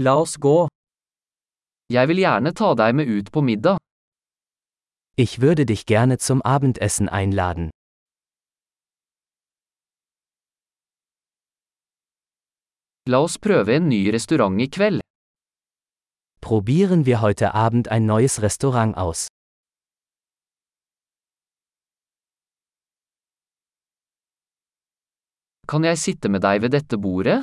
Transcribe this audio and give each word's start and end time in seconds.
La 0.00 0.12
oss 0.14 0.36
gå. 0.38 0.68
Jeg 1.90 2.06
vil 2.06 2.20
gjerne 2.22 2.52
ta 2.54 2.68
deg 2.78 2.92
med 2.94 3.08
ut 3.10 3.32
på 3.34 3.40
middag. 3.42 3.80
Ich 5.16 5.40
würde 5.42 5.66
dich 5.66 5.86
gerne 5.86 6.18
zum 6.18 6.40
Abendessen 6.44 7.08
einladen. 7.08 7.70
La 13.10 13.18
oss 13.26 13.38
prøve 13.38 13.74
en 13.74 13.88
ny 13.88 14.12
restaurant 14.14 14.62
i 14.62 14.68
kveld. 14.70 15.02
Probieren 16.40 17.04
wir 17.04 17.20
heute 17.20 17.52
Abend 17.54 17.90
ein 17.90 18.06
neues 18.06 18.40
Restaurant 18.40 18.96
aus. 18.96 19.26
Kan 25.66 25.82
jeg 25.82 25.98
sitte 25.98 26.28
med 26.28 26.46
deg 26.46 26.62
ved 26.62 26.70
dette 26.78 26.96
bordet? 26.96 27.42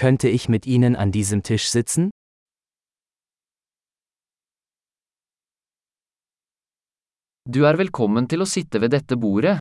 Könnte 0.00 0.30
ich 0.30 0.48
mit 0.48 0.64
Ihnen 0.64 0.96
an 0.96 1.12
diesem 1.12 1.42
Tisch 1.42 1.68
sitzen? 1.68 2.08
Du 7.44 7.64
er 7.68 7.76
velkommen 7.76 8.24
til 8.32 8.40
å 8.40 8.46
sitte 8.48 8.80
ved 8.80 8.94
dette 8.94 9.18
bordet. 9.20 9.58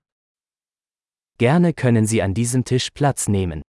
Gerne 1.43 1.73
können 1.73 2.07
Sie 2.07 2.21
an 2.21 2.33
diesem 2.33 2.63
Tisch 2.63 2.87
Platz 2.95 3.27
nehmen. 3.27 3.63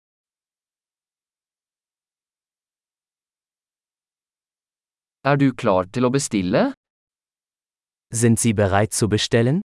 Er 5.22 5.38
du 5.38 5.52
klar 5.54 5.86
til 5.94 6.08
å 6.08 6.10
bestille? 6.10 6.72
Sind 8.10 8.42
Sie 8.42 8.54
bereit 8.62 8.92
zu 8.92 9.06
bestellen? 9.06 9.60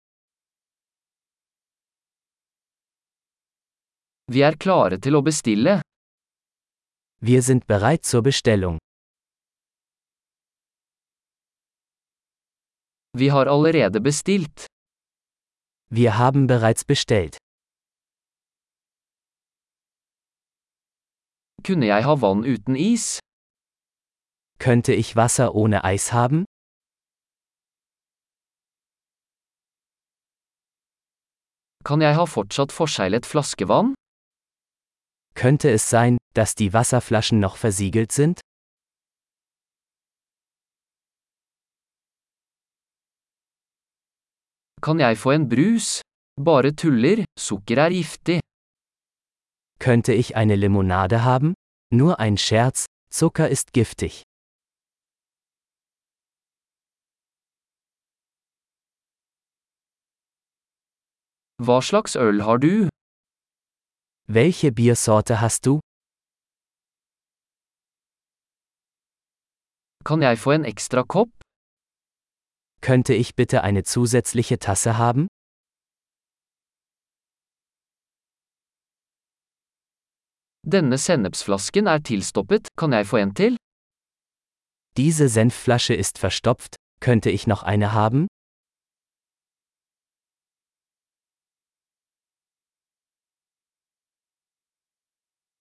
Vi 4.34 4.42
er 4.50 4.58
klare 4.58 4.98
til 4.98 5.14
å 5.14 5.22
bestille. 5.22 5.84
Wir 7.20 7.42
sind 7.42 7.66
bereit 7.66 8.06
zur 8.06 8.22
Bestellung. 8.22 8.78
Vi 13.18 13.32
har 13.32 13.48
allerede 13.48 14.00
bestilt. 14.00 14.68
Wir 15.90 16.20
haben 16.20 16.46
bereits 16.46 16.86
bestellt. 16.86 17.38
Kunne 21.66 21.88
jeg 21.88 22.06
ha 22.06 22.22
vann 22.22 22.46
uten 22.46 22.76
is? 22.76 23.20
Könnte 24.60 24.94
ich 24.94 25.16
Wasser 25.16 25.56
ohne 25.56 25.84
Eis 25.84 26.14
haben? 26.14 26.46
Kan 31.84 32.02
jeg 32.02 32.14
ha 32.16 32.26
fortsatt 32.26 32.72
forseglet 32.72 33.26
flaskevann? 33.26 33.97
Könnte 35.38 35.70
es 35.70 35.88
sein, 35.88 36.18
dass 36.34 36.56
die 36.56 36.74
Wasserflaschen 36.74 37.40
noch 37.40 37.58
versiegelt 37.58 38.12
sind? 38.12 38.40
Kan 44.82 45.00
jeg 45.00 45.20
få 45.20 45.32
en 45.32 45.48
brus? 45.48 46.02
Bare 46.42 46.72
tuller, 46.74 47.24
sukker 47.38 47.78
er 47.78 47.92
giftig. 47.92 48.42
Könnte 49.80 50.14
ich 50.14 50.36
eine 50.36 50.56
Limonade 50.56 51.24
haben? 51.24 51.54
Nur 51.94 52.20
ein 52.20 52.38
Scherz, 52.38 52.88
Zucker 53.14 53.48
ist 53.48 53.74
giftig. 53.74 54.24
Hva 61.62 61.82
slags 61.82 62.16
øl 62.16 62.42
har 62.42 62.58
du? 62.58 62.90
Welche 64.30 64.74
Biersorte 64.74 65.40
hast 65.40 65.66
du? 65.66 65.80
Kan 70.04 70.22
jeg 70.22 70.38
få 70.38 70.52
en 70.52 70.66
ekstra 70.66 71.04
kopp? 71.04 71.30
Könnte 72.82 73.14
ich 73.14 73.36
bitte 73.36 73.64
eine 73.64 73.84
zusätzliche 73.84 74.60
Tasse 74.60 74.98
haben? 74.98 75.28
Denne 80.64 80.98
sennepsflasken 80.98 81.88
er 81.88 82.04
tilstoppet, 82.04 82.68
kan 82.78 82.92
jeg 82.92 83.08
få 83.08 83.18
en 83.18 83.34
til? 83.34 83.58
Diese 84.98 85.30
Senfflasche 85.30 85.94
ist 85.94 86.18
verstopft, 86.18 86.76
könnte 87.00 87.30
ich 87.30 87.48
noch 87.48 87.64
eine 87.64 87.94
haben? 87.94 88.28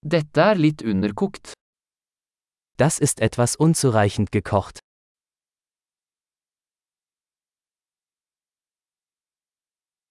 Dette 0.08 0.40
er 0.40 0.54
litt 0.54 0.82
underkokt. 0.82 1.54
Das 2.76 3.00
ist 3.00 3.18
etwas 3.18 3.56
unzureichend 3.56 4.30
gekocht. 4.30 4.78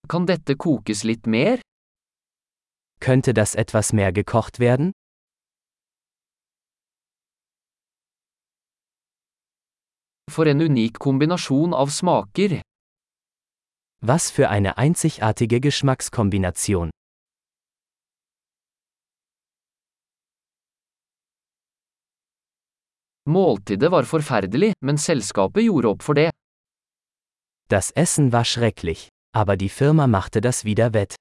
Kan 0.09 0.27
dette 0.27 0.57
kokes 0.57 1.03
litt 1.03 1.27
mer? 1.27 1.61
Könnte 2.99 3.33
das 3.33 3.55
etwas 3.55 3.93
mehr 3.93 4.11
gekocht 4.11 4.59
werden? 4.59 4.91
For 10.29 10.45
en 10.45 10.59
unik 10.59 10.99
kombinasjon 10.99 11.73
av 11.73 11.89
smaker. 11.89 12.61
Was 14.01 14.29
für 14.29 14.49
eine 14.49 14.77
einzigartige 14.77 15.61
Geschmackskombination. 15.61 16.91
Måltidet 23.27 23.91
var 23.91 24.05
forferdelig, 24.05 24.73
men 24.85 24.97
selskapet 24.97 25.65
gjorde 25.65 25.89
opp 25.89 26.03
for 26.05 26.13
det. 26.13 26.29
Das 27.69 27.89
Essen 27.91 28.31
war 28.31 28.45
schrecklich, 28.45 29.09
aber 29.33 29.57
die 29.57 29.69
Firma 29.69 30.05
machte 30.07 30.41
das 30.41 30.63
wieder 30.65 30.93
wett. 30.93 31.15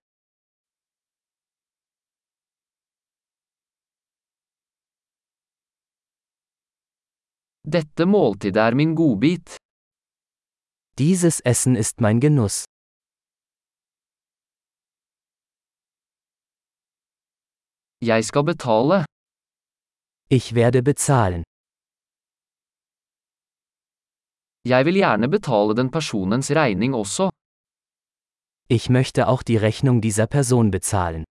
Dette 7.66 8.04
måltidet 8.04 8.60
er 8.60 8.74
min 8.74 8.94
godbit. 8.94 9.56
Dieses 10.98 11.40
Essen 11.40 11.76
ist 11.76 12.00
mein 12.00 12.20
Genuss. 12.20 12.64
Jeg 18.02 18.24
skal 18.24 18.44
betale. 18.44 19.06
Ich 20.28 20.54
werde 20.54 20.82
bezahlen. 20.82 21.43
Jeg 24.66 24.84
vil 24.86 24.96
gjerne 24.96 25.28
betale 25.28 25.74
den 25.76 25.90
personens 25.90 26.50
regning 26.50 26.94
også. 26.94 27.30
Ich 28.68 28.88
möchte 28.88 29.28
auch 29.28 29.42
die 29.42 29.58
Rechnung 29.58 30.00
dieser 30.00 30.26
Person 30.26 30.70
bezahlen. 30.70 31.24